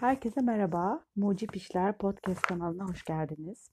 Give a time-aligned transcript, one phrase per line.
[0.00, 1.04] Herkese merhaba.
[1.16, 3.70] Mucip İşler Podcast kanalına hoş geldiniz.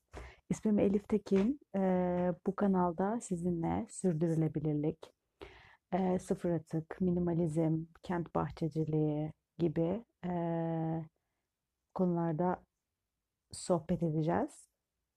[0.50, 1.60] İsmim Elif Tekin.
[1.76, 4.98] Ee, bu kanalda sizinle sürdürülebilirlik,
[5.94, 10.32] e, sıfır atık, minimalizm, kent bahçeciliği gibi e,
[11.94, 12.64] konularda
[13.52, 14.68] sohbet edeceğiz.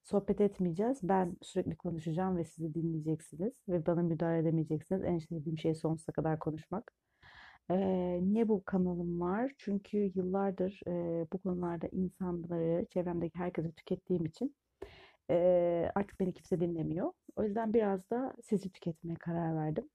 [0.03, 0.99] Sohbet etmeyeceğiz.
[1.03, 5.03] Ben sürekli konuşacağım ve sizi dinleyeceksiniz ve bana müdahale edemeyeceksiniz.
[5.03, 6.91] En sevdiğim şey sonsuza kadar konuşmak.
[7.69, 9.51] Eee, niye bu kanalım var?
[9.57, 14.55] Çünkü yıllardır eee, bu konularda insanları, çevremdeki herkesi tükettiğim için
[15.29, 17.11] eee, artık beni kimse dinlemiyor.
[17.35, 19.89] O yüzden biraz da sizi tüketmeye karar verdim.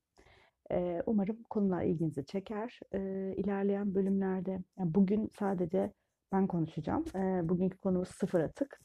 [0.70, 2.80] Eee, umarım konular ilginizi çeker.
[2.94, 5.92] Eee, ilerleyen bölümlerde, yani bugün sadece
[6.32, 7.04] ben konuşacağım.
[7.16, 8.80] Eee, bugünkü konumuz sıfır atık.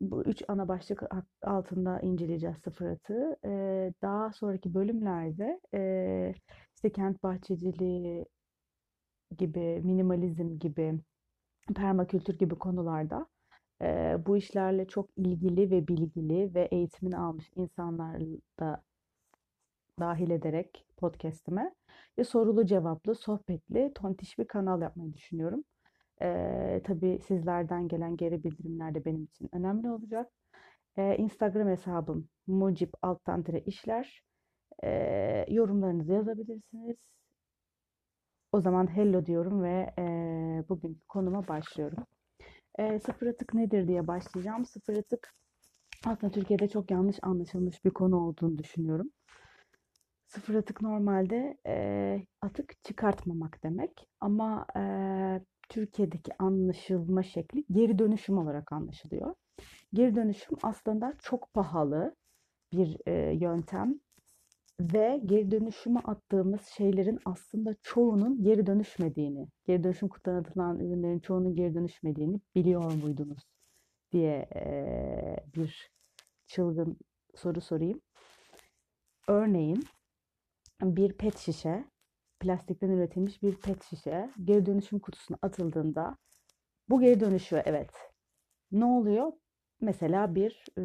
[0.00, 1.02] Bu üç ana başlık
[1.42, 3.36] altında inceleyeceğiz sıfır atığı.
[3.44, 6.34] Eee, daha sonraki bölümlerde eee,
[6.74, 8.26] işte kent bahçeciliği
[9.38, 11.00] gibi, minimalizm gibi,
[11.76, 13.26] permakültür gibi konularda
[13.82, 18.82] eee, bu işlerle çok ilgili ve bilgili ve eğitimini almış insanları da
[20.00, 21.74] dahil ederek podcast'ime
[22.18, 25.64] ve sorulu cevaplı, sohbetli, tontiş bir kanal yapmayı düşünüyorum.
[26.22, 30.32] Ee, tabii sizlerden gelen geri bildirimler de benim için önemli olacak.
[30.96, 34.22] Ee, Instagram hesabım mucip alttan işler.
[34.84, 36.96] Ee, yorumlarınızı yazabilirsiniz.
[38.52, 40.04] O zaman hello diyorum ve e,
[40.68, 42.04] bugünkü konuma başlıyorum.
[42.78, 44.64] E, sıfır atık nedir diye başlayacağım.
[44.64, 45.34] Sıfır atık
[46.06, 49.10] aslında Türkiye'de çok yanlış anlaşılmış bir konu olduğunu düşünüyorum.
[50.26, 54.82] Sıfır atık normalde e, atık çıkartmamak demek ama e,
[55.70, 59.34] Türkiye'deki anlaşılma şekli geri dönüşüm olarak anlaşılıyor.
[59.94, 62.16] Geri dönüşüm aslında çok pahalı
[62.72, 64.00] bir e, yöntem
[64.80, 71.56] ve geri dönüşüme attığımız şeylerin aslında çoğunun geri dönüşmediğini, geri dönüşüm kutudan atılan ürünlerin çoğunun
[71.56, 73.42] geri dönüşmediğini biliyor muydunuz
[74.12, 75.90] diye e, bir
[76.46, 76.98] çılgın
[77.34, 78.00] soru sorayım.
[79.28, 79.84] Örneğin
[80.82, 81.84] bir pet şişe,
[82.40, 86.16] plastikten üretilmiş bir pet şişe geri dönüşüm kutusuna atıldığında
[86.88, 87.90] bu geri dönüşüyor evet.
[88.72, 89.32] Ne oluyor?
[89.80, 90.82] Mesela bir e,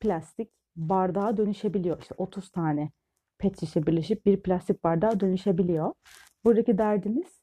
[0.00, 2.02] plastik bardağa dönüşebiliyor.
[2.02, 2.90] İşte 30 tane
[3.38, 5.92] pet şişe birleşip bir plastik bardağa dönüşebiliyor.
[6.44, 7.42] Buradaki derdimiz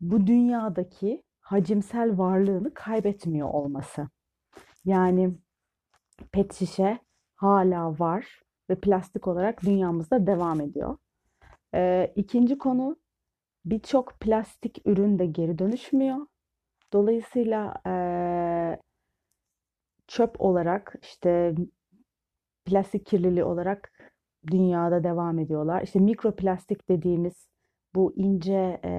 [0.00, 4.08] bu dünyadaki hacimsel varlığını kaybetmiyor olması.
[4.84, 5.34] Yani
[6.32, 6.98] pet şişe
[7.36, 10.96] hala var ve plastik olarak dünyamızda devam ediyor.
[11.74, 12.96] Ee, ikinci konu
[13.64, 16.26] birçok plastik ürün de geri dönüşmüyor.
[16.92, 17.92] Dolayısıyla e,
[20.08, 21.54] çöp olarak işte
[22.64, 23.92] plastik kirliliği olarak
[24.50, 25.82] dünyada devam ediyorlar.
[25.82, 27.48] İşte mikroplastik dediğimiz
[27.94, 28.90] bu ince e,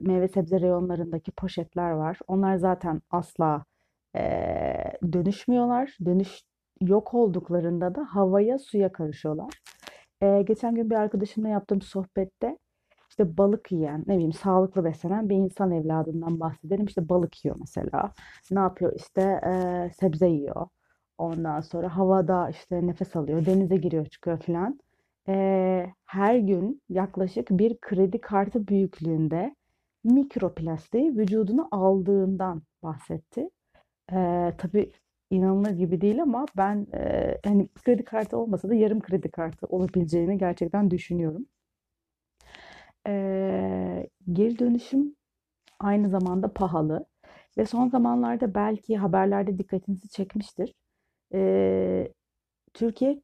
[0.00, 2.18] meyve sebze reyonlarındaki poşetler var.
[2.28, 3.64] Onlar zaten asla
[4.16, 4.22] e,
[5.12, 5.96] dönüşmüyorlar.
[6.04, 6.42] Dönüş
[6.80, 9.63] yok olduklarında da havaya suya karışıyorlar.
[10.22, 12.58] E, geçen gün bir arkadaşımla yaptığım sohbette
[13.10, 16.86] işte balık yiyen, ne bileyim sağlıklı beslenen bir insan evladından bahsedelim.
[16.86, 18.12] İşte balık yiyor mesela.
[18.50, 18.92] Ne yapıyor?
[18.96, 20.66] İşte e, sebze yiyor.
[21.18, 24.80] Ondan sonra havada işte nefes alıyor, denize giriyor çıkıyor falan.
[25.28, 29.56] E, her gün yaklaşık bir kredi kartı büyüklüğünde
[30.04, 33.50] mikroplastiği vücuduna aldığından bahsetti.
[34.12, 34.92] E, tabii
[35.34, 40.38] inanılır gibi değil ama ben e, hani kredi kartı olmasa da yarım kredi kartı olabileceğini
[40.38, 41.46] gerçekten düşünüyorum.
[43.06, 45.16] E, geri dönüşüm
[45.80, 47.06] aynı zamanda pahalı
[47.58, 50.74] ve son zamanlarda belki haberlerde dikkatinizi çekmiştir.
[51.34, 52.12] E,
[52.74, 53.22] Türkiye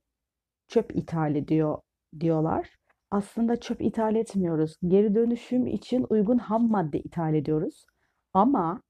[0.69, 1.79] çöp ithal ediyor
[2.21, 2.77] diyorlar.
[3.11, 4.77] Aslında çöp ithal etmiyoruz.
[4.89, 7.87] Geri dönüşüm için uygun ham madde ithal ediyoruz.
[8.35, 8.83] Ama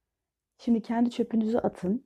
[0.59, 2.05] şimdi kendi çöpünüzü atın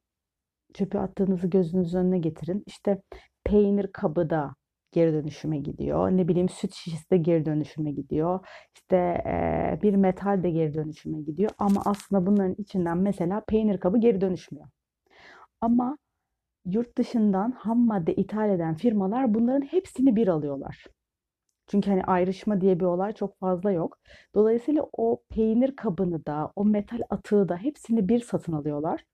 [0.75, 2.62] çöpü attığınızı gözünüzün önüne getirin.
[2.67, 3.03] İşte
[3.45, 4.55] peynir kabı da
[4.93, 6.11] geri dönüşüme gidiyor.
[6.11, 8.47] Ne bileyim süt şişesi de geri dönüşüme gidiyor.
[8.75, 8.97] İşte
[9.27, 11.51] e, bir metal de geri dönüşüme gidiyor.
[11.59, 14.67] Ama aslında bunların içinden mesela peynir kabı geri dönüşmüyor.
[15.61, 15.99] Ama
[16.67, 20.85] yurt dışından ham madde ithal eden firmalar bunların hepsini bir alıyorlar.
[21.67, 23.99] Çünkü hani ayrışma diye bir olay çok fazla yok.
[24.35, 29.05] Dolayısıyla o peynir kabını da, o metal atığı da hepsini bir satın alıyorlar.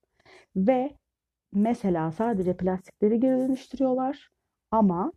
[0.56, 0.96] Ve
[1.52, 4.30] Mesela sadece plastikleri geri dönüştürüyorlar
[4.70, 5.12] ama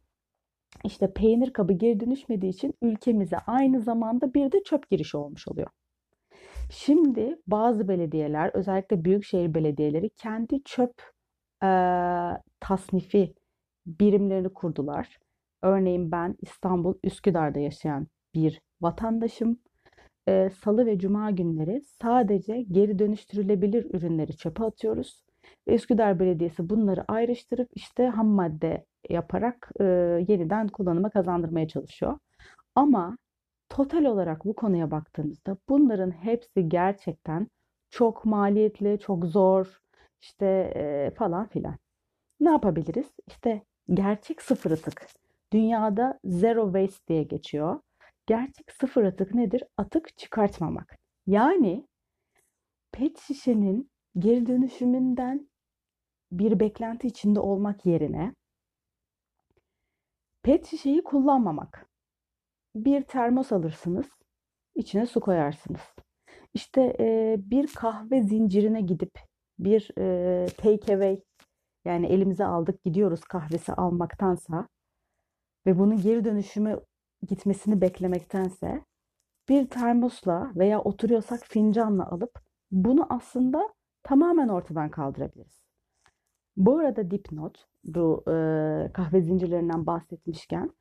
[0.83, 5.67] işte peynir kabı geri dönüşmediği için ülkemize aynı zamanda bir de çöp girişi olmuş oluyor.
[6.71, 10.93] Şimdi bazı belediyeler özellikle büyükşehir belediyeleri kendi çöp
[11.63, 11.67] e,
[12.59, 13.33] tasnifi
[13.85, 15.19] birimlerini kurdular.
[15.61, 19.59] Örneğin ben İstanbul Üsküdar'da yaşayan bir vatandaşım.
[20.27, 25.23] e, salı ve cuma günleri sadece geri dönüştürülebilir ürünleri çöpe atıyoruz.
[25.67, 29.83] Ve Üsküdar Belediyesi bunları ayrıştırıp işte ham madde yaparak e,
[30.27, 32.17] yeniden kullanıma kazandırmaya çalışıyor.
[32.75, 33.17] Ama
[33.69, 37.47] total olarak bu konuya baktığımızda bunların hepsi gerçekten
[37.89, 39.81] çok maliyetli, çok zor,
[40.21, 40.45] işte
[40.75, 41.77] e, falan filan.
[42.39, 43.07] Ne yapabiliriz?
[43.27, 43.63] İşte
[43.93, 45.07] gerçek sıfır atık.
[45.53, 47.79] Dünyada zero waste diye geçiyor.
[48.25, 49.63] Gerçek sıfır atık nedir?
[49.77, 50.97] Atık çıkartmamak.
[51.27, 51.87] Yani
[52.91, 55.49] pet şişenin geri dönüşümünden
[56.31, 58.33] bir beklenti içinde olmak yerine
[60.43, 61.89] pet şişeyi kullanmamak.
[62.75, 64.05] Bir termos alırsınız,
[64.75, 65.81] içine su koyarsınız.
[66.53, 69.19] İşte e, bir kahve zincirine gidip
[69.59, 71.21] bir e, take away
[71.85, 74.67] yani elimize aldık gidiyoruz kahvesi almaktansa
[75.65, 76.79] ve bunun geri dönüşüme
[77.27, 78.85] gitmesini beklemektense
[79.49, 82.39] bir termosla veya oturuyorsak fincanla alıp
[82.71, 85.63] bunu aslında tamamen ortadan kaldırabiliriz.
[86.57, 88.33] Bu arada dipnot bu e,
[88.93, 90.71] kahve zincirlerinden bahsetmişken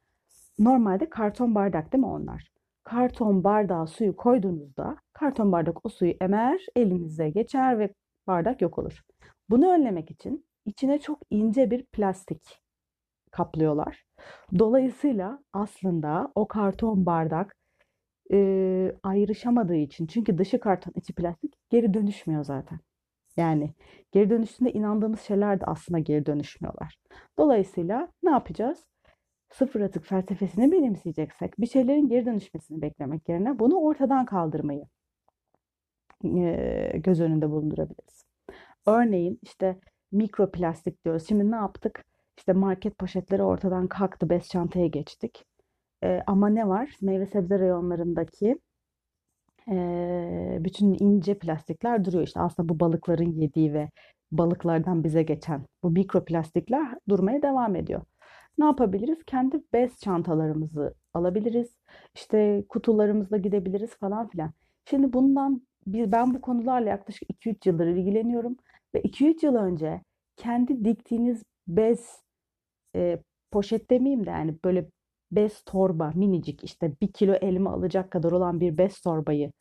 [0.58, 2.52] normalde karton bardak değil mi onlar?
[2.84, 7.94] Karton bardağa suyu koyduğunuzda karton bardak o suyu emer, elinize geçer ve
[8.26, 9.02] bardak yok olur.
[9.50, 12.60] Bunu önlemek için içine çok ince bir plastik
[13.30, 14.04] kaplıyorlar.
[14.58, 17.56] Dolayısıyla aslında o karton bardak
[18.32, 22.78] e, ayrışamadığı için çünkü dışı karton içi plastik geri dönüşmüyor zaten.
[23.36, 23.74] Yani
[24.12, 26.98] geri dönüşünde inandığımız şeyler de aslında geri dönüşmüyorlar.
[27.38, 28.86] Dolayısıyla ne yapacağız?
[29.52, 34.84] Sıfır atık felsefesini benimseyeceksek bir şeylerin geri dönüşmesini beklemek yerine bunu ortadan kaldırmayı
[36.94, 38.24] göz önünde bulundurabiliriz.
[38.86, 39.78] Örneğin işte
[40.12, 41.28] mikroplastik diyoruz.
[41.28, 42.04] Şimdi ne yaptık?
[42.38, 45.44] İşte market poşetleri ortadan kalktı, bez çantaya geçtik.
[46.04, 46.96] E, ama ne var?
[47.02, 48.58] Meyve sebze reyonlarındaki
[50.64, 52.26] bütün ince plastikler duruyor.
[52.26, 53.90] İşte aslında bu balıkların yediği ve
[54.32, 58.02] balıklardan bize geçen bu mikroplastikler durmaya devam ediyor.
[58.58, 59.18] Ne yapabiliriz?
[59.26, 61.68] Kendi bez çantalarımızı alabiliriz.
[62.14, 64.52] İşte kutularımızla gidebiliriz falan filan.
[64.84, 68.56] Şimdi bundan bir ben bu konularla yaklaşık 2-3 yıldır ilgileniyorum
[68.94, 70.02] ve 2-3 yıl önce
[70.36, 72.22] kendi diktiğiniz bez
[72.96, 73.18] e,
[73.50, 74.88] poşet demeyeyim de yani böyle
[75.32, 79.52] bez torba minicik işte bir kilo elma alacak kadar olan bir bez torbayı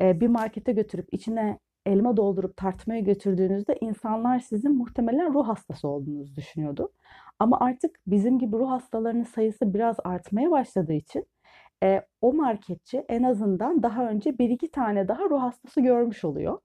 [0.00, 6.36] e, bir markete götürüp içine elma doldurup tartmaya götürdüğünüzde insanlar sizin muhtemelen ruh hastası olduğunuzu
[6.36, 6.92] düşünüyordu.
[7.38, 11.26] Ama artık bizim gibi ruh hastalarının sayısı biraz artmaya başladığı için
[11.82, 16.58] e, o marketçi en azından daha önce bir iki tane daha ruh hastası görmüş oluyor.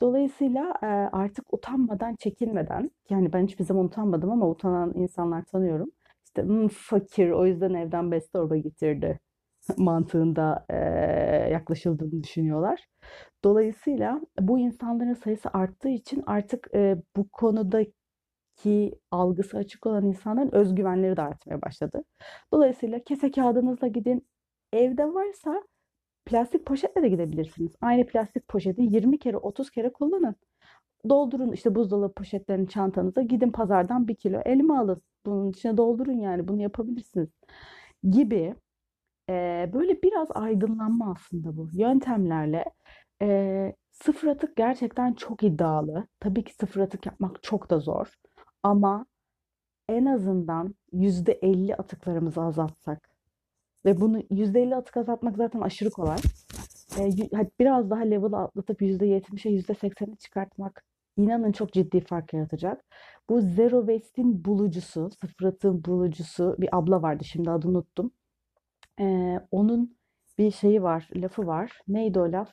[0.00, 5.90] Dolayısıyla e, artık utanmadan, çekinmeden, yani ben hiçbir zaman utanmadım ama utanan insanlar tanıyorum.
[6.38, 9.20] İşte hmm, fakir o yüzden evden bez torba getirdi
[9.78, 10.76] mantığında e,
[11.52, 12.86] yaklaşıldığını düşünüyorlar.
[13.44, 21.16] Dolayısıyla bu insanların sayısı arttığı için artık e, bu konudaki algısı açık olan insanların özgüvenleri
[21.16, 22.04] de artmaya başladı.
[22.52, 24.28] Dolayısıyla kese kağıdınızla gidin.
[24.72, 25.62] Evde varsa
[26.26, 27.72] plastik poşetle de gidebilirsiniz.
[27.80, 30.36] Aynı plastik poşeti 20 kere 30 kere kullanın.
[31.08, 33.22] Doldurun işte buzdolabı poşetlerini çantanıza.
[33.22, 35.02] Gidin pazardan bir kilo elma alın.
[35.26, 37.28] Bunun içine doldurun yani bunu yapabilirsiniz.
[38.10, 38.54] Gibi
[39.30, 41.68] e, böyle biraz aydınlanma aslında bu.
[41.72, 42.64] Yöntemlerle
[43.22, 46.06] e, sıfır atık gerçekten çok iddialı.
[46.20, 48.14] Tabii ki sıfır atık yapmak çok da zor.
[48.62, 49.06] Ama
[49.88, 53.10] en azından %50 atıklarımızı azaltsak
[53.84, 56.18] ve bunu %50 atık azaltmak zaten aşırı kolay.
[57.60, 60.84] Biraz daha level atlatıp %70'e %80'e çıkartmak
[61.18, 62.84] inanın çok ciddi fark yaratacak.
[63.30, 68.10] Bu Zero Waste'in bulucusu, sıfır atığın bulucusu bir abla vardı şimdi adını unuttum.
[69.00, 69.98] Ee, onun
[70.38, 71.80] bir şeyi var, lafı var.
[71.88, 72.52] Neydi o laf?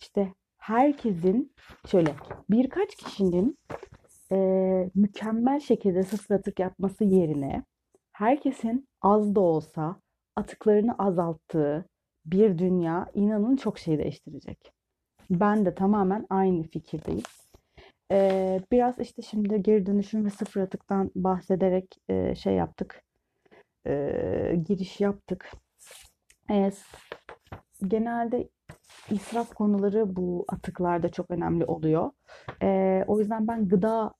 [0.00, 1.54] İşte herkesin
[1.86, 2.14] şöyle
[2.50, 3.58] birkaç kişinin
[4.32, 4.36] e,
[4.94, 7.64] mükemmel şekilde sıfır atık yapması yerine
[8.12, 10.00] herkesin az da olsa
[10.36, 11.84] atıklarını azalttığı
[12.26, 14.72] bir dünya inanın çok şey değiştirecek.
[15.30, 17.22] Ben de tamamen aynı fikirdeyim.
[18.12, 23.02] Ee, biraz işte şimdi geri dönüşüm ve sıfır atıktan bahsederek e, şey yaptık.
[23.86, 25.50] E, giriş yaptık.
[26.50, 26.70] E,
[27.86, 28.48] genelde
[29.10, 32.10] israf konuları bu atıklarda çok önemli oluyor.
[32.62, 34.14] E, o yüzden ben gıda,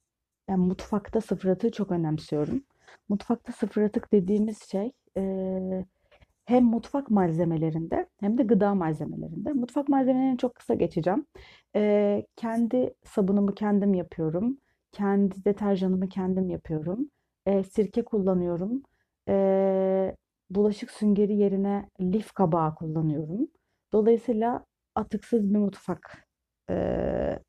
[0.49, 2.63] yani mutfakta sıfır atığı çok önemsiyorum.
[3.09, 5.23] Mutfakta sıfır atık dediğimiz şey e,
[6.47, 9.53] hem mutfak malzemelerinde hem de gıda malzemelerinde.
[9.53, 11.27] Mutfak malzemelerini çok kısa geçeceğim.
[11.77, 14.59] Ee, kendi sabunumu kendim yapıyorum.
[14.93, 17.11] Kendi deterjanımı kendim yapıyorum.
[17.47, 18.83] Ee, sirke kullanıyorum.
[19.29, 20.17] Ee,
[20.51, 23.49] bulaşık süngeri yerine lif kabağı kullanıyorum.
[23.93, 26.27] Dolayısıyla atıksız bir mutfak
[26.71, 26.75] e,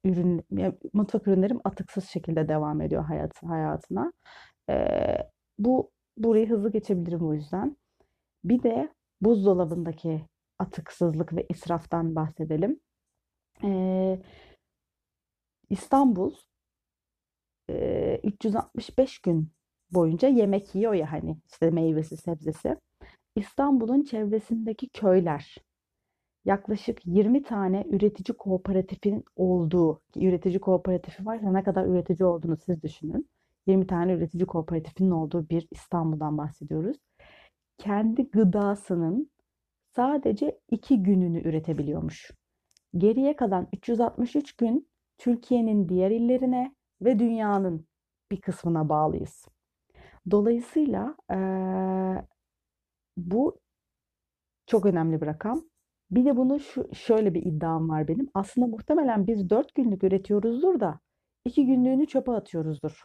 [0.04, 4.14] ürün, yani mutfak ürünlerim atıksız şekilde devam ediyor hayat, hayatına.
[4.70, 4.76] E,
[5.60, 7.78] bu burayı hızlı geçebilirim o yüzden.
[8.48, 8.90] Bir de
[9.22, 10.26] buzdolabındaki
[10.60, 12.80] atıksızlık ve israftan bahsedelim.
[13.64, 14.20] E,
[15.70, 16.34] İstanbul
[17.70, 19.52] e, 365 gün
[19.92, 22.78] boyunca yemek yiyor ya hani işte meyvesi sebzesi.
[23.36, 25.58] İstanbul'un çevresindeki köyler
[26.46, 33.30] yaklaşık 20 tane üretici kooperatifin olduğu, üretici kooperatifi varsa ne kadar üretici olduğunu siz düşünün.
[33.68, 36.98] 20 tane üretici kooperatifinin olduğu bir İstanbul'dan bahsediyoruz.
[37.78, 39.32] Kendi gıdasının
[39.96, 42.32] sadece 2 gününü üretebiliyormuş.
[42.98, 47.88] Geriye kalan 363 gün Türkiye'nin diğer illerine ve dünyanın
[48.32, 49.46] bir kısmına bağlıyız.
[50.32, 51.36] Dolayısıyla ee,
[53.18, 53.60] bu
[54.66, 55.62] çok önemli bir rakam.
[56.12, 58.30] Bir de bunu şu, şöyle bir iddiam var benim.
[58.34, 61.00] Aslında muhtemelen biz 4 günlük üretiyoruzdur da
[61.46, 63.04] 2 günlüğünü çöpe atıyoruzdur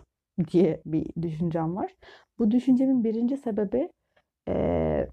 [0.53, 1.95] diye bir düşüncem var.
[2.39, 3.91] Bu düşüncemin birinci sebebi
[4.49, 5.09] e,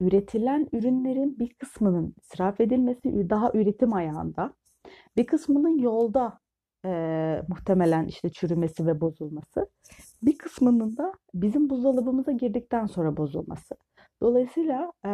[0.00, 4.54] üretilen ürünlerin bir kısmının israf edilmesi daha üretim ayağında.
[5.16, 6.38] Bir kısmının yolda
[6.84, 9.70] e, muhtemelen işte çürümesi ve bozulması.
[10.22, 13.74] Bir kısmının da bizim buzdolabımıza girdikten sonra bozulması.
[14.22, 15.10] Dolayısıyla e,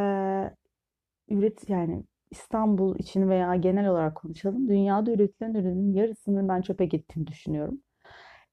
[1.28, 4.68] üret yani İstanbul için veya genel olarak konuşalım.
[4.68, 7.80] Dünyada üretilen ürünün yarısının ben çöpe gittiğini düşünüyorum.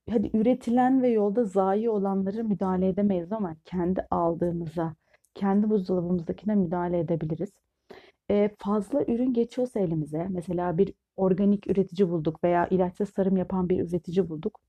[0.10, 4.96] Hadi üretilen ve yolda zayi olanları müdahale edemeyiz ama kendi aldığımıza,
[5.36, 7.50] kendi buzdolabımızdakine müdahale edebiliriz.
[8.32, 13.90] Ee, fazla ürün geçiyorsa elimize, mesela bir organik üretici bulduk veya ilaçsız tarım yapan bir
[13.90, 14.60] üretici bulduk.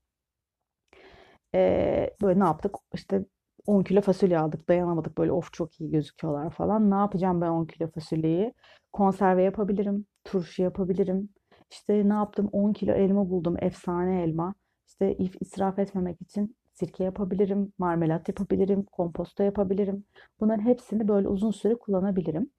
[1.55, 2.75] Ee, böyle ne yaptık?
[2.93, 3.25] İşte
[3.65, 6.91] 10 kilo fasulye aldık dayanamadık böyle of çok iyi gözüküyorlar falan.
[6.91, 8.53] Ne yapacağım ben 10 kilo fasulyeyi?
[8.93, 11.29] Konserve yapabilirim, turşu yapabilirim.
[11.71, 14.55] İşte ne yaptım 10 kilo elma buldum efsane elma.
[15.01, 20.05] İşte israf etmemek için sirke yapabilirim, marmelat yapabilirim, komposto yapabilirim.
[20.39, 22.51] Bunların hepsini böyle uzun süre kullanabilirim.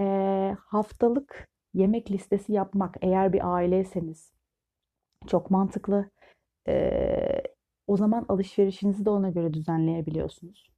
[0.00, 4.32] E, haftalık yemek listesi yapmak eğer bir aileyseniz
[5.26, 6.10] çok mantıklı.
[6.68, 7.42] E,
[7.86, 10.72] o zaman alışverişinizi de ona göre düzenleyebiliyorsunuz.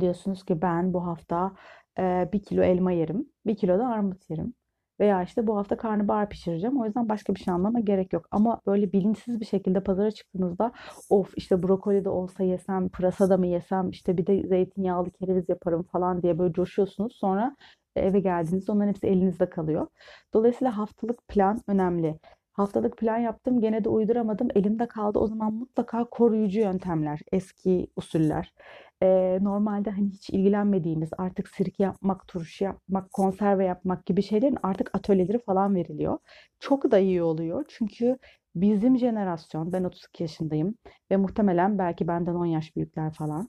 [0.00, 1.52] Diyorsunuz ki ben bu hafta
[1.98, 4.54] e, bir kilo elma yerim, bir kilo da armut yerim.
[5.02, 6.80] Veya işte bu hafta karnabahar pişireceğim.
[6.80, 8.26] O yüzden başka bir şey almama gerek yok.
[8.30, 10.72] Ama böyle bilinçsiz bir şekilde pazara çıktığınızda
[11.10, 15.48] of işte brokoli de olsa yesem, pırasa da mı yesem, işte bir de zeytinyağlı kereviz
[15.48, 17.16] yaparım falan diye böyle coşuyorsunuz.
[17.16, 17.56] Sonra
[17.96, 19.86] eve geldiğinizde onların hepsi elinizde kalıyor.
[20.34, 22.18] Dolayısıyla haftalık plan önemli.
[22.52, 25.18] Haftalık plan yaptım gene de uyduramadım elimde kaldı.
[25.18, 28.54] O zaman mutlaka koruyucu yöntemler, eski usuller.
[29.02, 34.90] Ee, normalde hani hiç ilgilenmediğimiz artık sirke yapmak, turşu yapmak, konserve yapmak gibi şeylerin artık
[34.94, 36.18] atölyeleri falan veriliyor.
[36.60, 38.18] Çok da iyi oluyor çünkü
[38.54, 40.74] bizim jenerasyon, ben 32 yaşındayım
[41.10, 43.48] ve muhtemelen belki benden 10 yaş büyükler falan.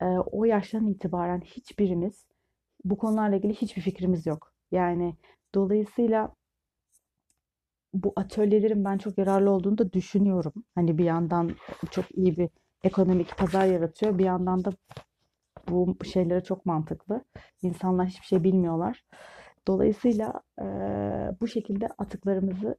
[0.00, 2.26] E, o yaştan itibaren hiçbirimiz
[2.84, 4.52] bu konularla ilgili hiçbir fikrimiz yok.
[4.72, 5.16] Yani
[5.54, 6.34] dolayısıyla
[7.94, 10.52] bu atölyelerin ben çok yararlı olduğunu da düşünüyorum.
[10.74, 11.50] Hani bir yandan
[11.90, 12.48] çok iyi bir
[12.84, 14.18] ekonomik pazar yaratıyor.
[14.18, 14.72] Bir yandan da
[15.68, 17.24] bu şeylere çok mantıklı.
[17.62, 19.04] İnsanlar hiçbir şey bilmiyorlar.
[19.68, 20.64] Dolayısıyla e,
[21.40, 22.76] bu şekilde atıklarımızı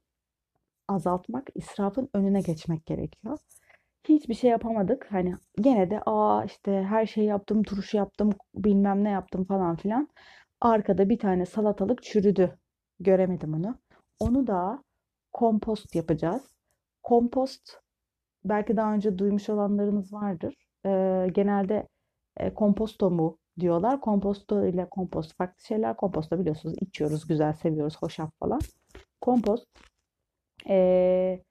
[0.88, 3.38] azaltmak, israfın önüne geçmek gerekiyor.
[4.10, 5.08] Hiçbir şey yapamadık.
[5.10, 10.10] Hani gene de aa işte her şeyi yaptım, turşu yaptım, bilmem ne yaptım falan filan.
[10.62, 12.58] Arkada bir tane salatalık çürüdü.
[13.00, 13.78] Göremedim onu.
[14.20, 14.84] Onu da
[15.36, 16.44] kompost yapacağız.
[17.04, 17.82] Kompost
[18.46, 20.56] belki daha önce duymuş olanlarınız vardır.
[20.86, 21.88] Ee, genelde
[22.38, 24.02] e, komposto mu diyorlar.
[24.02, 25.98] Komposto ile kompost farklı şeyler.
[25.98, 28.60] Komposto biliyorsunuz içiyoruz, güzel seviyoruz, hoşaf falan.
[29.22, 29.68] Kompost
[30.70, 31.44] e,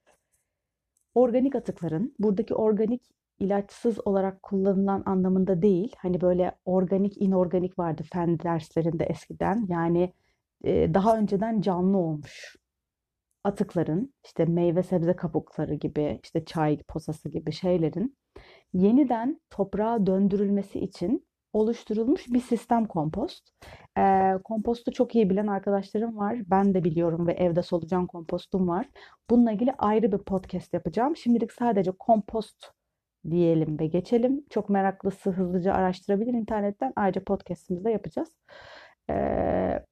[1.14, 3.02] organik atıkların, buradaki organik
[3.38, 5.96] ilaçsız olarak kullanılan anlamında değil.
[5.98, 9.66] Hani böyle organik, inorganik vardı fen derslerinde eskiden.
[9.68, 10.12] Yani
[10.64, 12.63] e, daha önceden canlı olmuş
[13.44, 18.16] atıkların, işte meyve sebze kabukları gibi, işte çay posası gibi şeylerin
[18.72, 23.50] yeniden toprağa döndürülmesi için oluşturulmuş bir sistem kompost.
[23.98, 26.38] Ee, kompostu çok iyi bilen arkadaşlarım var.
[26.46, 28.88] Ben de biliyorum ve evde solucan kompostum var.
[29.30, 31.16] Bununla ilgili ayrı bir podcast yapacağım.
[31.16, 32.66] Şimdilik sadece kompost
[33.30, 34.44] diyelim ve geçelim.
[34.50, 36.92] Çok meraklısı hızlıca araştırabilir internetten.
[36.96, 38.28] Ayrıca podcastimizde yapacağız.
[39.10, 39.84] Ee,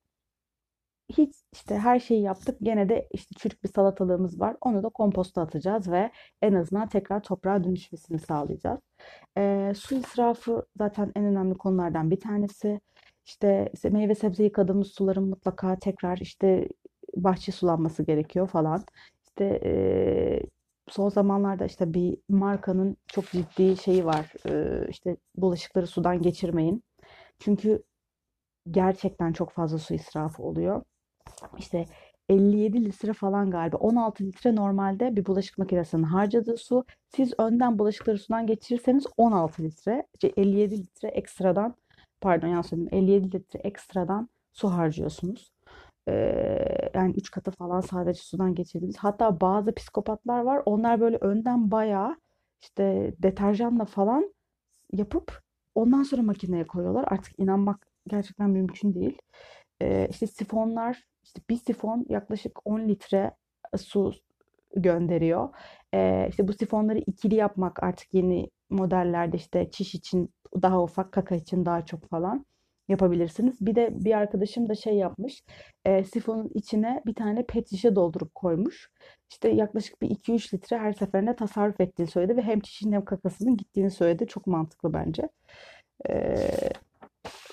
[1.19, 2.59] hiç işte her şeyi yaptık.
[2.63, 4.57] Gene de işte çürük bir salatalığımız var.
[4.61, 6.11] Onu da komposta atacağız ve
[6.43, 8.81] en azından tekrar toprağa dönüşmesini sağlayacağız.
[9.39, 12.81] E, su israfı zaten en önemli konulardan bir tanesi.
[13.27, 16.69] İşte, işte meyve sebze yıkadığımız suların mutlaka tekrar işte
[17.17, 18.85] bahçe sulanması gerekiyor falan.
[19.25, 20.43] İşte eee,
[20.89, 24.33] son zamanlarda işte bir markanın çok ciddi şeyi var.
[24.49, 26.83] Eee, işte bulaşıkları sudan geçirmeyin.
[27.41, 27.83] Çünkü
[28.71, 30.83] gerçekten çok fazla su israfı oluyor.
[31.59, 31.87] İşte
[32.29, 33.77] 57 litre falan galiba.
[33.77, 36.85] 16 litre normalde bir bulaşık makinesinin harcadığı su.
[37.09, 40.07] Siz önden bulaşıkları sudan geçirirseniz 16 litre.
[40.37, 41.75] 57 litre ekstradan
[42.21, 42.99] pardon yanlış söyledim.
[42.99, 45.53] 57 litre ekstradan su harcıyorsunuz.
[46.09, 48.97] Ee, yani 3 katı falan sadece sudan geçirdiğimiz.
[48.97, 50.63] Hatta bazı psikopatlar var.
[50.65, 52.17] Onlar böyle önden bayağı
[52.63, 54.35] işte deterjanla falan
[54.93, 55.43] yapıp
[55.75, 57.05] ondan sonra makineye koyuyorlar.
[57.09, 59.19] Artık inanmak gerçekten mümkün değil.
[59.83, 63.31] Ee, işte sifonlar, işte bir sifon yaklaşık 10 litre
[63.79, 64.13] su
[64.77, 65.49] gönderiyor.
[65.95, 70.31] Ee, işte bu sifonları ikili yapmak artık yeni modellerde işte çiş için
[70.63, 72.47] daha ufak, kaka için daha çok falan
[72.89, 73.57] yapabilirsiniz.
[73.61, 75.43] Bir de bir arkadaşım da şey yapmış.
[75.85, 78.91] E, sifonun içine bir tane pet şişe doldurup koymuş.
[79.31, 83.57] İşte yaklaşık bir 2-3 litre her seferinde tasarruf ettiğini söyledi ve hem çişinin hem kakasının
[83.57, 84.27] gittiğini söyledi.
[84.27, 85.29] Çok mantıklı bence.
[86.11, 86.37] E,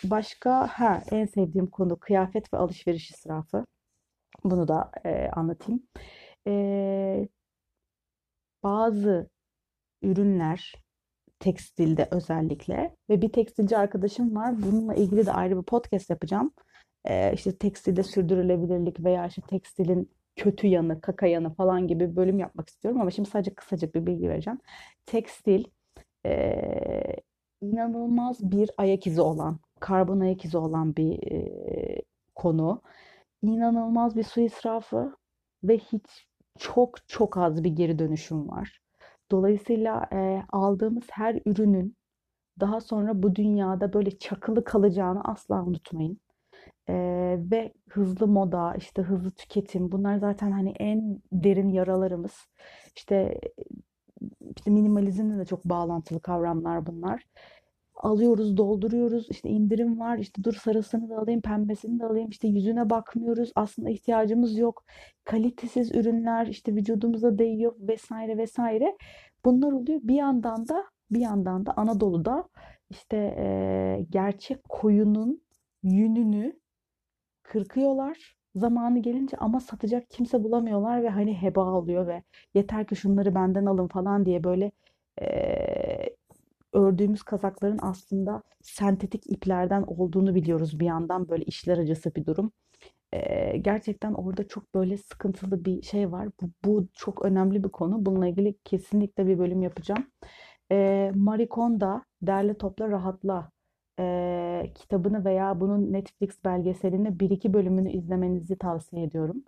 [0.04, 3.66] başka ha en sevdiğim konu kıyafet ve alışveriş israfı.
[4.44, 5.84] Bunu da e, anlatayım.
[6.48, 7.28] E,
[8.64, 9.30] bazı
[10.02, 10.74] ürünler
[11.40, 14.64] tekstilde özellikle ve bir tekstilci arkadaşım var.
[14.64, 16.52] Bununla ilgili de ayrı bir podcast yapacağım.
[17.06, 22.40] Ee, işte tekstilde sürdürülebilirlik veya işte tekstilin kötü yanı, kaka yanı falan gibi bir bölüm
[22.40, 24.60] yapmak istiyorum ama şimdi sadece kısacık bir bilgi vereceğim.
[25.06, 25.66] Tekstil
[26.26, 27.16] e,
[27.62, 32.02] inanılmaz bir ayak izi olan, karbon ayak izi olan bir e,
[32.36, 32.82] konu.
[33.42, 35.16] İnanılmaz bir su israfı
[35.64, 36.28] ve hiç
[36.60, 38.82] çok çok az bir geri dönüşüm var.
[39.32, 41.96] Dolayısıyla e, aldığımız her ürünün
[42.60, 46.20] daha sonra bu dünyada böyle çakılı kalacağını asla unutmayın.
[46.90, 46.94] E,
[47.52, 52.34] ve hızlı moda, işte hızlı tüketim bunlar zaten hani en derin yaralarımız.
[52.96, 53.40] İşte,
[54.58, 57.24] işte minimalizmle de çok bağlantılı kavramlar bunlar
[58.00, 59.28] alıyoruz, dolduruyoruz.
[59.30, 60.18] İşte indirim var.
[60.18, 62.30] İşte dur sarısını da alayım, pembesini de alayım.
[62.30, 63.52] İşte yüzüne bakmıyoruz.
[63.56, 64.84] Aslında ihtiyacımız yok.
[65.24, 68.98] Kalitesiz ürünler işte vücudumuza değiyor vesaire vesaire.
[69.46, 70.00] Bunlar oluyor.
[70.04, 72.50] Bir yandan da bir yandan da Anadolu'da
[72.90, 75.42] işte e, gerçek koyunun
[75.84, 76.60] yününü
[77.44, 83.36] kırkıyorlar zamanı gelince ama satacak kimse bulamıyorlar ve hani heba oluyor ve yeter ki şunları
[83.36, 84.72] benden alın falan diye böyle
[85.22, 86.19] e,
[86.74, 92.52] ördüğümüz kazakların aslında sentetik iplerden olduğunu biliyoruz bir yandan böyle işler acısı bir durum.
[93.14, 96.30] Ee, gerçekten orada çok böyle sıkıntılı bir şey var.
[96.42, 98.06] Bu, bu çok önemli bir konu.
[98.06, 100.08] Bununla ilgili kesinlikle bir bölüm yapacağım.
[100.72, 102.02] Ee, Marie Kondo
[102.60, 103.52] Topla Rahatla
[104.00, 109.44] e, kitabını veya bunun Netflix belgeselini bir iki bölümünü izlemenizi tavsiye ediyorum.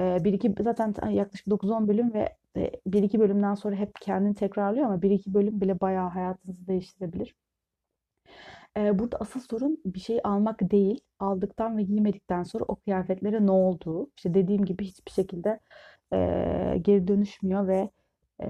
[0.00, 4.34] E, bir iki zaten yaklaşık 9-10 bölüm ve e, bir iki bölümden sonra hep kendini
[4.34, 7.34] tekrarlıyor ama bir iki bölüm bile bayağı hayatınızı değiştirebilir.
[8.76, 13.50] E, burada asıl sorun bir şey almak değil, aldıktan ve giymedikten sonra o kıyafetlere ne
[13.50, 14.10] olduğu.
[14.16, 15.60] İşte dediğim gibi hiçbir şekilde
[16.12, 16.16] e,
[16.82, 17.90] geri dönüşmüyor ve
[18.40, 18.48] e,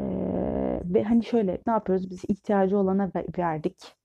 [0.85, 4.02] ve hani şöyle ne yapıyoruz biz ihtiyacı olana verdik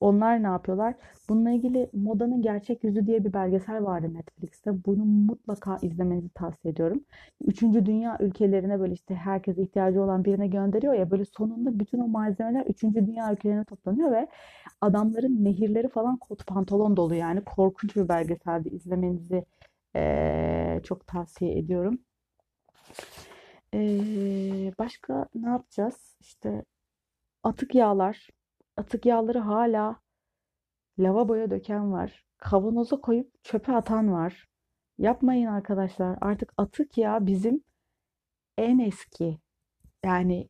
[0.00, 0.94] onlar ne yapıyorlar?
[1.28, 4.84] Bununla ilgili Modanın Gerçek Yüzü diye bir belgesel vardı Netflix'te.
[4.84, 7.04] Bunu mutlaka izlemenizi tavsiye ediyorum.
[7.46, 12.08] Üçüncü dünya ülkelerine böyle işte herkes ihtiyacı olan birine gönderiyor ya böyle sonunda bütün o
[12.08, 14.28] malzemeler üçüncü dünya ülkelerine toplanıyor ve
[14.80, 18.68] adamların nehirleri falan kot pantolon dolu yani korkunç bir belgeseldi.
[18.68, 19.44] İzlemenizi
[19.96, 21.98] ee, çok tavsiye ediyorum.
[23.74, 26.16] Ee, başka ne yapacağız?
[26.20, 26.64] İşte
[27.42, 28.28] atık yağlar
[28.80, 30.00] atık yağları hala
[30.98, 32.24] lavaboya döken var.
[32.38, 34.48] Kavanoza koyup çöpe atan var.
[34.98, 36.18] Yapmayın arkadaşlar.
[36.20, 37.64] Artık atık yağ bizim
[38.58, 39.38] en eski
[40.04, 40.48] yani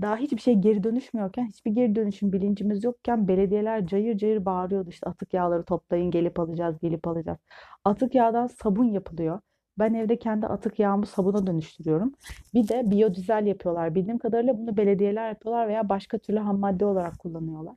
[0.00, 5.06] daha hiçbir şey geri dönüşmüyorken, hiçbir geri dönüşüm bilincimiz yokken belediyeler cayır cayır bağırıyordu işte
[5.10, 7.38] atık yağları toplayın, gelip alacağız, gelip alacağız.
[7.84, 9.40] Atık yağdan sabun yapılıyor.
[9.78, 12.12] Ben evde kendi atık yağımı sabuna dönüştürüyorum.
[12.54, 13.94] Bir de biyodizel yapıyorlar.
[13.94, 17.74] Bildiğim kadarıyla bunu belediyeler yapıyorlar veya başka türlü ham madde olarak kullanıyorlar.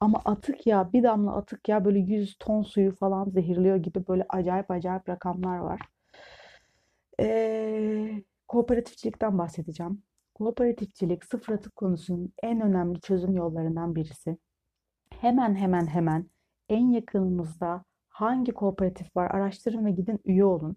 [0.00, 4.26] Ama atık yağ, bir damla atık yağ böyle 100 ton suyu falan zehirliyor gibi böyle
[4.28, 5.80] acayip acayip rakamlar var.
[7.20, 10.02] Ee, kooperatifçilikten bahsedeceğim.
[10.34, 14.38] Kooperatifçilik sıfır atık konusunun en önemli çözüm yollarından birisi.
[15.20, 16.30] Hemen hemen hemen
[16.68, 20.76] en yakınımızda hangi kooperatif var araştırın ve gidin üye olun.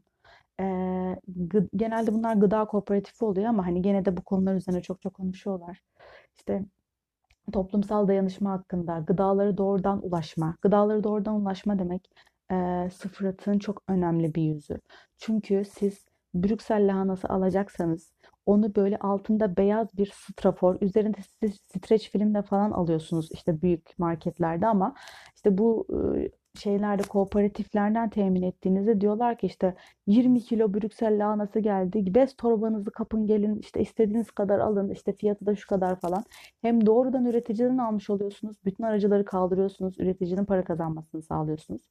[0.59, 5.01] Eee, gı genelde bunlar gıda kooperatifi oluyor ama hani gene de bu konular üzerine çok
[5.01, 5.81] çok konuşuyorlar.
[6.35, 6.65] İşte
[7.53, 10.57] toplumsal dayanışma hakkında, gıdaları doğrudan ulaşma.
[10.61, 12.09] Gıdaları doğrudan ulaşma demek
[12.51, 14.79] e, sıfır atığın çok önemli bir yüzü.
[15.17, 18.13] Çünkü siz Brüksel lahanası alacaksanız
[18.45, 24.67] onu böyle altında beyaz bir strafor, üzerinde siz streç filmle falan alıyorsunuz işte büyük marketlerde
[24.67, 24.95] ama
[25.35, 25.87] işte bu
[26.17, 29.75] e, şeylerde kooperatiflerden temin ettiğinizde diyorlar ki işte
[30.07, 32.15] 20 kilo Brüksel lahanası geldi.
[32.15, 36.23] Bez torbanızı kapın gelin işte istediğiniz kadar alın işte fiyatı da şu kadar falan.
[36.61, 38.57] Hem doğrudan üreticiden almış oluyorsunuz.
[38.65, 39.99] Bütün aracıları kaldırıyorsunuz.
[39.99, 41.81] Üreticinin para kazanmasını sağlıyorsunuz.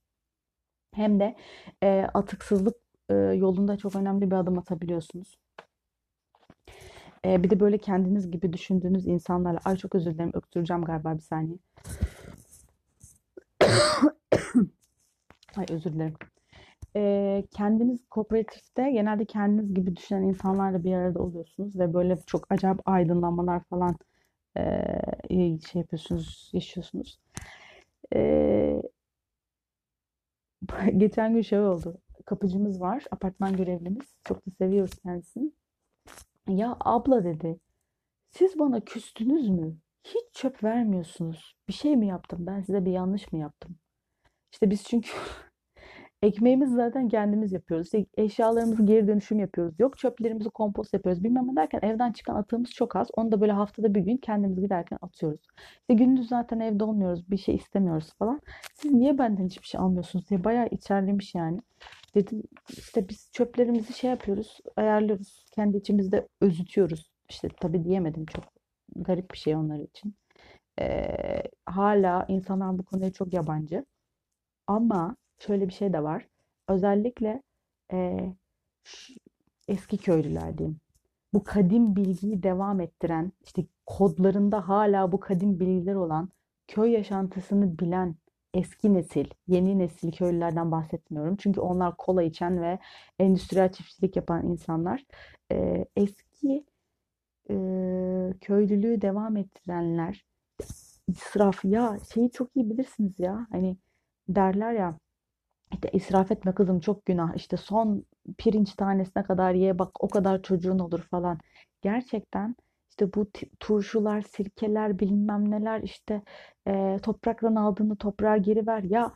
[0.95, 1.37] Hem de
[1.83, 2.77] e, atıksızlık
[3.09, 5.39] e, yolunda çok önemli bir adım atabiliyorsunuz.
[7.25, 11.21] E, bir de böyle kendiniz gibi düşündüğünüz insanlarla ay çok özür dilerim öksüreceğim galiba bir
[11.21, 11.59] saniye.
[15.57, 16.15] Ay özür dilerim.
[16.97, 22.89] E, kendiniz kooperatifte genelde kendiniz gibi düşünen insanlarla bir arada oluyorsunuz ve böyle çok acayip
[22.89, 23.97] aydınlanmalar falan
[24.57, 24.63] e,
[25.73, 27.21] şey yapıyorsunuz, yaşıyorsunuz.
[28.15, 28.83] E,
[30.97, 31.99] geçen gün şey oldu.
[32.27, 34.07] Kapıcımız var, apartman görevlimiz.
[34.25, 35.53] Çok da seviyoruz kendisini.
[36.49, 37.61] Ya abla dedi,
[38.31, 39.77] siz bana küstünüz mü?
[40.05, 41.57] Hiç çöp vermiyorsunuz.
[41.69, 42.47] Bir şey mi yaptım?
[42.47, 43.79] Ben size bir yanlış mı yaptım?
[44.53, 45.11] İşte biz çünkü
[46.23, 47.87] ekmeğimizi zaten kendimiz yapıyoruz.
[47.87, 49.75] İşte eşyalarımızı geri dönüşüm yapıyoruz.
[49.79, 51.25] Yok çöplerimizi kompost yapıyoruz.
[51.25, 53.09] Bilmem ne derken evden çıkan atığımız çok az.
[53.17, 55.41] Onu da böyle haftada bir gün kendimiz giderken atıyoruz.
[55.81, 57.31] İşte gündüz zaten evde olmuyoruz.
[57.31, 58.41] Bir şey istemiyoruz falan.
[58.75, 61.61] Siz niye benden hiçbir şey almıyorsunuz diye bayağı içerlemiş yani.
[62.15, 65.45] Dedim işte biz çöplerimizi şey yapıyoruz, ayarlıyoruz.
[65.55, 67.11] Kendi içimizde özütüyoruz.
[67.29, 68.45] İşte tabii diyemedim çok
[68.97, 70.15] garip bir şey onlar için.
[70.81, 73.85] Ee, hala insanlar bu konuya çok yabancı.
[74.67, 76.29] Ama şöyle bir şey de var.
[76.69, 77.43] Özellikle
[77.93, 78.19] e,
[79.69, 80.81] eski köylüler diyeyim.
[81.35, 86.29] Bu kadim bilgiyi devam ettiren, işte kodlarında hala bu kadim bilgiler olan,
[86.69, 88.17] köy yaşantısını bilen
[88.55, 91.37] eski nesil, yeni nesil köylülerden bahsetmiyorum.
[91.37, 92.79] Çünkü onlar kola içen ve
[93.19, 95.05] endüstriyel çiftçilik yapan insanlar.
[95.53, 96.65] E, eski
[97.51, 97.55] e,
[98.41, 100.25] köylülüğü devam ettirenler,
[101.09, 103.47] israf ya şeyi çok iyi bilirsiniz ya.
[103.53, 103.77] Hani
[104.29, 104.99] derler ya
[105.73, 107.37] işte israf etme kızım çok günah.
[107.37, 108.05] İşte son
[108.39, 111.39] pirinç tanesine kadar ye bak o kadar çocuğun olur falan.
[111.83, 112.57] Gerçekten
[112.91, 113.31] işte bu
[113.61, 116.23] turşular, sirkeler, bilmem neler işte
[116.69, 118.83] e, topraktan aldığını toprağa geri ver.
[118.83, 119.13] Ya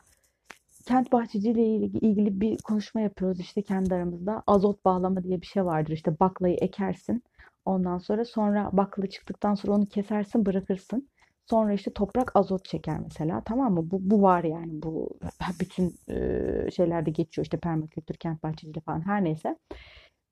[0.87, 4.43] kent bahçeciliği ile ilgili bir konuşma yapıyoruz işte kendi aramızda.
[4.47, 5.93] Azot bağlama diye bir şey vardır.
[5.93, 7.23] İşte baklayı ekersin.
[7.65, 11.09] Ondan sonra sonra bakla çıktıktan sonra onu kesersin, bırakırsın.
[11.49, 13.91] Sonra işte toprak azot çeker mesela tamam mı?
[13.91, 15.19] Bu, bu var yani bu
[15.59, 19.57] bütün e, şeylerde geçiyor işte permakültür, kent bahçeciliği falan her neyse.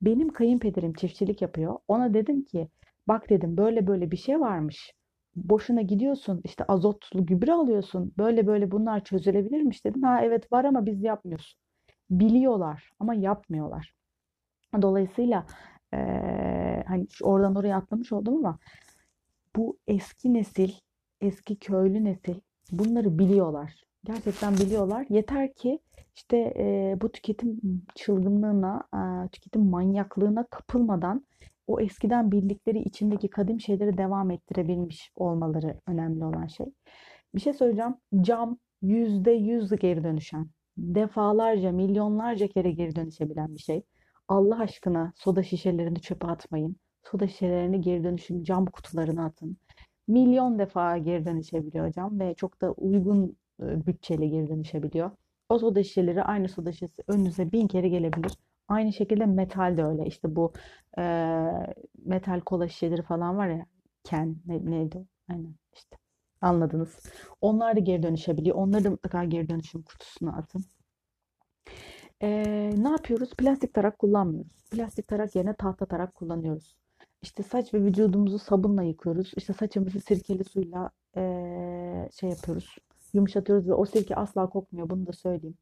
[0.02, 1.76] Benim kayınpederim çiftçilik yapıyor.
[1.88, 2.68] Ona dedim ki
[3.08, 4.92] bak dedim böyle böyle bir şey varmış.
[5.36, 8.12] Boşuna gidiyorsun işte azotlu gübre alıyorsun.
[8.18, 10.02] Böyle böyle bunlar çözülebilirmiş dedim.
[10.02, 11.56] Ha evet var ama biz yapmıyoruz.
[12.10, 13.94] Biliyorlar ama yapmıyorlar.
[14.82, 15.46] Dolayısıyla
[15.94, 15.96] e,
[16.86, 18.58] hani oradan oraya atlamış oldum ama
[19.56, 20.72] bu eski nesil
[21.20, 22.40] eski köylü nesil
[22.72, 23.84] bunları biliyorlar.
[24.04, 25.06] Gerçekten biliyorlar.
[25.08, 25.78] Yeter ki
[26.14, 27.60] işte e, bu tüketim
[27.94, 31.26] çılgınlığına, e, tüketim manyaklığına kapılmadan
[31.66, 36.66] o eskiden bildikleri içindeki kadim şeyleri devam ettirebilmiş olmaları önemli olan şey.
[37.34, 37.94] Bir şey söyleyeceğim.
[38.20, 40.46] Cam yüzde yüz geri dönüşen,
[40.78, 43.82] defalarca, milyonlarca kere geri dönüşebilen bir şey.
[44.28, 46.76] Allah aşkına soda şişelerini çöpe atmayın.
[47.04, 49.56] Soda şişelerini geri dönüşüm cam kutularına atın
[50.08, 55.10] milyon defa geri dönüşebiliyor hocam ve çok da uygun e, bütçeyle geri dönüşebiliyor.
[55.48, 58.32] O soda şişeleri aynı soda şişesi önünüze bin kere gelebilir.
[58.68, 60.06] Aynı şekilde metal de öyle.
[60.06, 60.52] İşte bu
[60.98, 61.02] e,
[62.04, 63.66] metal kola şişeleri falan var ya
[64.04, 65.06] ken ne, neydi?
[65.28, 65.96] Aynen işte
[66.40, 67.02] anladınız.
[67.40, 68.56] Onlar da geri dönüşebiliyor.
[68.56, 70.64] Onları da mutlaka geri dönüşüm kutusuna atın.
[72.22, 72.28] E,
[72.76, 73.30] ne yapıyoruz?
[73.38, 74.52] Plastik tarak kullanmıyoruz.
[74.70, 76.76] Plastik tarak yerine tahta tarak kullanıyoruz.
[77.22, 79.32] İşte saç ve vücudumuzu sabunla yıkıyoruz.
[79.36, 82.76] İşte saçımızı sirkeli suyla eee, şey yapıyoruz.
[83.12, 84.90] Yumuşatıyoruz ve o sirke asla kokmuyor.
[84.90, 85.56] Bunu da söyleyeyim.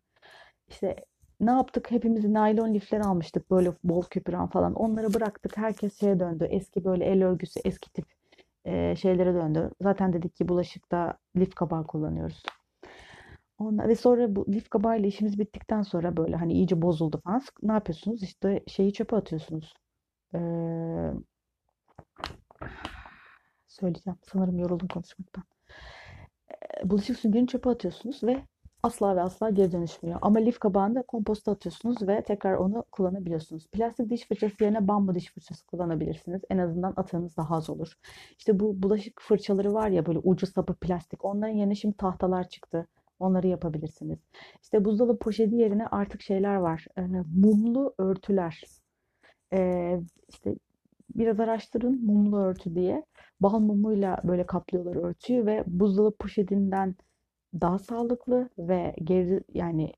[0.69, 0.97] İşte
[1.41, 1.91] ne yaptık?
[1.91, 4.75] Hepimiz naylon lifler almıştık böyle bol köpüren falan.
[4.75, 5.57] Onları bıraktık.
[5.57, 6.49] Herkes şeye döndü.
[6.51, 8.07] Eski böyle el örgüsü, eski tip
[8.67, 9.71] eee, şeylere döndü.
[9.83, 12.43] Zaten dedik ki bulaşıkta lif kabağı kullanıyoruz.
[13.59, 17.43] Ondan, ve sonra bu lif kabağıyla işimiz bittikten sonra böyle hani iyice bozuldu falan.
[17.63, 18.23] Ne yapıyorsunuz?
[18.23, 19.75] İşte şeyi çöpe atıyorsunuz.
[20.35, 20.39] Ee,
[23.69, 24.19] söyleyeceğim.
[24.33, 25.45] Sanırım yoruldum konuşmaktan.
[26.85, 28.43] Bulaşık süngerini çöpe atıyorsunuz ve
[28.83, 30.19] asla ve asla geri dönüşmüyor.
[30.23, 33.67] Ama lif kabağını da komposta atıyorsunuz ve tekrar onu kullanabiliyorsunuz.
[33.73, 36.43] Plastik diş fırçası yerine bambu diş fırçası kullanabilirsiniz.
[36.51, 37.93] En azından atığınız daha az olur.
[38.39, 41.25] İşte bu bulaşık fırçaları var ya böyle ucu sapı plastik.
[41.25, 42.87] Onların yerine şimdi tahtalar çıktı.
[43.19, 44.19] Onları yapabilirsiniz.
[44.63, 46.87] İşte buzdolabı poşeti yerine artık şeyler var.
[46.99, 47.03] E,
[47.35, 48.63] mumlu örtüler.
[49.53, 50.55] E, işte
[51.15, 53.05] biraz araştırın mumlu örtü diye.
[53.41, 56.95] Bal mumuyla böyle kaplıyorlar örtüyü ve buzdolabı poşetinden
[57.61, 59.93] daha sağlıklı ve geri yani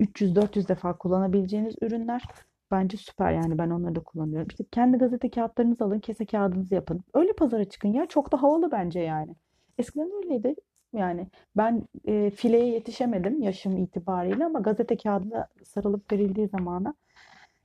[0.00, 2.22] 300-400 defa kullanabileceğiniz ürünler
[2.70, 4.48] bence süper yani ben onları da kullanıyorum.
[4.50, 7.00] İşte kendi gazete kağıtlarınızı alın, kese kağıdınızı yapın.
[7.14, 9.36] Öyle pazara çıkın ya çok da havalı bence yani.
[9.78, 10.54] Eskiden öyleydi.
[10.92, 16.94] Yani ben e, fileye yetişemedim yaşım itibariyle ama gazete kağıdına sarılıp verildiği zamana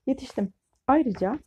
[0.08, 0.54] yetiştim.
[0.88, 1.40] Ayrıca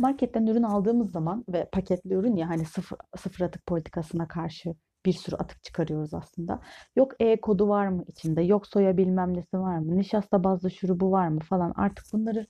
[0.00, 4.74] marketten ürün aldığımız zaman ve paketli ürün ya hani sıfır, sıfır atık politikasına karşı
[5.06, 6.60] bir sürü atık çıkarıyoruz aslında.
[6.96, 8.42] Yok E kodu var mı içinde?
[8.42, 9.96] Yok soya bilmem nesi var mı?
[9.96, 11.72] Nişasta bazlı şurubu var mı falan.
[11.76, 12.46] Artık bunları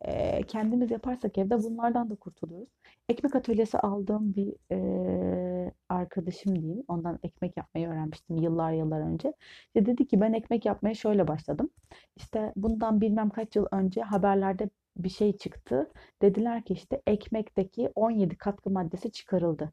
[0.00, 2.68] e, kendimiz yaparsak evde bunlardan da kurtuluyoruz.
[3.08, 6.84] Ekmek atölyesi aldığım bir e, arkadaşım diyeyim.
[6.88, 9.34] Ondan ekmek yapmayı öğrenmiştim yıllar yıllar önce.
[9.66, 11.70] İşte dedi ki ben ekmek yapmaya şöyle başladım.
[12.16, 15.90] İşte bundan bilmem kaç yıl önce haberlerde bir şey çıktı.
[16.22, 19.72] Dediler ki işte ekmekteki 17 katkı maddesi çıkarıldı.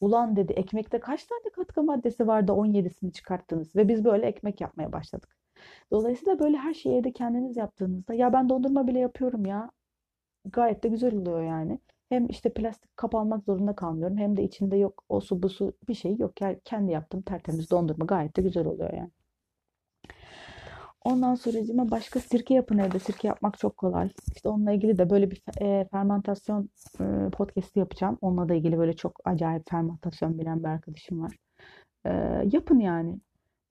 [0.00, 4.92] Ulan dedi ekmekte kaç tane katkı maddesi vardı 17'sini çıkarttınız ve biz böyle ekmek yapmaya
[4.92, 5.36] başladık.
[5.90, 9.70] Dolayısıyla böyle her şeyi evde kendiniz yaptığınızda ya ben dondurma bile yapıyorum ya
[10.44, 11.78] gayet de güzel oluyor yani.
[12.08, 15.72] Hem işte plastik kap almak zorunda kalmıyorum hem de içinde yok o su bu su
[15.88, 16.40] bir şey yok.
[16.40, 19.10] Yani kendi yaptım tertemiz dondurma gayet de güzel oluyor yani.
[21.04, 22.98] Ondan sonracığıma başka sirke yapın evde.
[22.98, 24.10] Sirke yapmak çok kolay.
[24.34, 28.18] İşte onunla ilgili de böyle bir e, fermentasyon e, podcast'i yapacağım.
[28.20, 31.36] Onunla da ilgili böyle çok acayip fermentasyon bilen bir arkadaşım var.
[32.06, 32.10] E,
[32.52, 33.20] yapın yani.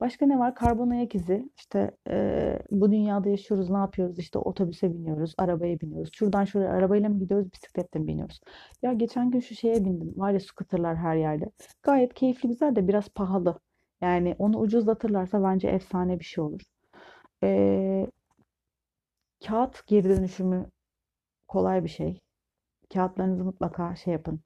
[0.00, 0.54] Başka ne var?
[0.54, 1.50] Karbon ayak izi.
[1.58, 4.18] İşte e, bu dünyada yaşıyoruz, ne yapıyoruz?
[4.18, 6.10] İşte otobüse biniyoruz, arabaya biniyoruz.
[6.14, 8.40] Şuradan şuraya arabayla mı gidiyoruz, bisikletle mi biniyoruz?
[8.82, 10.14] Ya geçen gün şu şeye bindim.
[10.16, 11.50] Var ya scooterlar her yerde.
[11.82, 13.60] Gayet keyifli, güzel de biraz pahalı.
[14.00, 16.60] Yani onu ucuzlatırlarsa bence efsane bir şey olur.
[17.42, 18.06] Ee,
[19.46, 20.70] kağıt geri dönüşümü
[21.48, 22.20] kolay bir şey.
[22.94, 24.40] Kağıtlarınızı mutlaka şey yapın.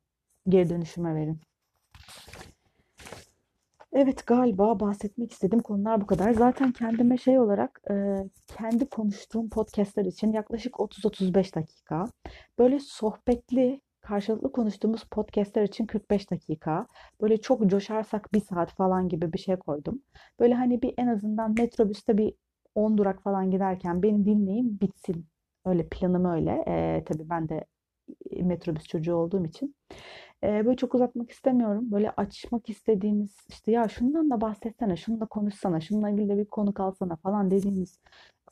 [0.48, 1.40] Geri dönüşüme verin.
[3.92, 6.32] Evet galiba bahsetmek istediğim konular bu kadar.
[6.32, 7.94] Zaten kendime şey olarak e,
[8.46, 12.04] kendi konuştuğum podcastler için yaklaşık 30-35 dakika.
[12.58, 16.86] Böyle sohbetli karşılıklı konuştuğumuz podcastler için 45 dakika.
[17.20, 20.02] Böyle çok coşarsak bir saat falan gibi bir şey koydum.
[20.40, 22.34] Böyle hani bir en azından metrobüste bir
[22.74, 25.26] 10 durak falan giderken beni dinleyin bitsin.
[25.64, 26.64] Öyle planım öyle.
[26.68, 27.64] Ee, tabii ben de
[28.42, 29.76] metrobüs çocuğu olduğum için.
[30.44, 31.92] Ee, böyle çok uzatmak istemiyorum.
[31.92, 36.44] Böyle açmak istediğiniz işte ya şundan da bahsetsene, şunu da konuşsana, şununla ilgili de bir
[36.44, 38.00] konu kalsana falan dediğiniz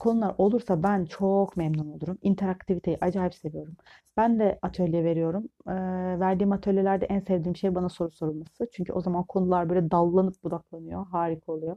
[0.01, 2.19] konular olursa ben çok memnun olurum.
[2.23, 3.77] İnteraktiviteyi acayip seviyorum.
[4.17, 5.49] Ben de atölye veriyorum.
[5.69, 5.73] Ee,
[6.21, 8.69] verdiğim atölyelerde en sevdiğim şey bana soru sorulması.
[8.73, 11.07] Çünkü o zaman konular böyle dallanıp budaklanıyor.
[11.07, 11.77] Harika oluyor.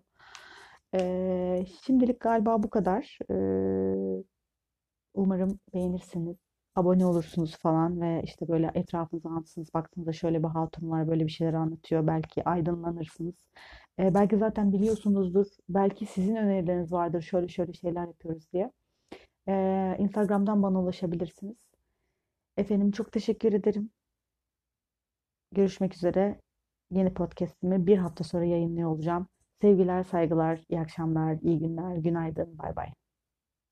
[1.86, 3.19] Şimdilik galiba bu kadar.
[3.31, 4.23] Ee,
[5.13, 6.38] umarım beğenirsiniz.
[6.75, 9.73] Abone olursunuz falan ve işte böyle etrafınıza anlatırsınız.
[9.73, 12.08] Baktığınızda şöyle bir hatun var böyle bir şeyler anlatıyor.
[12.08, 13.36] Belki aydınlanırsınız.
[13.99, 15.45] Ee, belki zaten biliyorsunuzdur.
[15.69, 17.21] Belki sizin önerileriniz vardır.
[17.21, 18.71] Şöyle şöyle şeyler yapıyoruz diye.
[19.47, 21.55] Ee, Instagram'dan bana ulaşabilirsiniz.
[22.58, 23.89] Efendim çok teşekkür ederim.
[25.51, 26.41] Görüşmek üzere.
[26.91, 29.27] Yeni podcast'imi bir hafta sonra yayınlıyor olacağım.
[29.62, 32.88] Sevgiler, saygılar, iyi akşamlar, iyi günler, günaydın, bay bay.